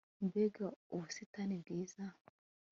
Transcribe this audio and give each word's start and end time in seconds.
mbega 0.25 0.67
ubusitani 0.95 1.55
bwiza 1.63 2.03